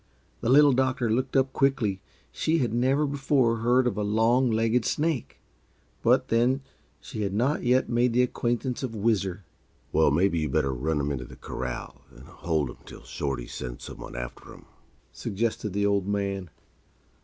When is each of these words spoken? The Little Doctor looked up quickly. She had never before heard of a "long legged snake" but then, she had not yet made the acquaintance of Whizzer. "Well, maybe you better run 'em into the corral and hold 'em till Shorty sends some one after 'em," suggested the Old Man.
The 0.39 0.49
Little 0.49 0.71
Doctor 0.73 1.11
looked 1.11 1.35
up 1.37 1.53
quickly. 1.53 2.01
She 2.31 2.57
had 2.57 2.73
never 2.73 3.05
before 3.05 3.57
heard 3.57 3.85
of 3.85 3.97
a 3.97 4.01
"long 4.03 4.49
legged 4.49 4.83
snake" 4.83 5.37
but 6.01 6.29
then, 6.29 6.61
she 6.99 7.21
had 7.21 7.35
not 7.35 7.61
yet 7.61 7.87
made 7.87 8.13
the 8.13 8.23
acquaintance 8.23 8.81
of 8.81 8.95
Whizzer. 8.95 9.43
"Well, 9.91 10.09
maybe 10.09 10.39
you 10.39 10.49
better 10.49 10.73
run 10.73 10.99
'em 10.99 11.11
into 11.11 11.25
the 11.25 11.35
corral 11.35 12.01
and 12.09 12.25
hold 12.25 12.71
'em 12.71 12.77
till 12.83 13.03
Shorty 13.03 13.45
sends 13.45 13.83
some 13.83 13.97
one 13.99 14.15
after 14.15 14.51
'em," 14.55 14.65
suggested 15.13 15.71
the 15.71 15.85
Old 15.85 16.07
Man. 16.07 16.49